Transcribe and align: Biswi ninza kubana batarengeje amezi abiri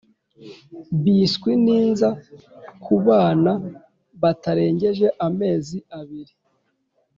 Biswi 1.03 1.51
ninza 1.63 2.09
kubana 2.83 3.51
batarengeje 4.21 5.07
amezi 5.27 5.77
abiri 5.99 6.33